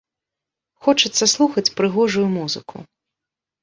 Хочацца 0.85 1.23
слухаць 1.35 1.67
прыгожую 1.77 2.27
музыку. 2.37 2.77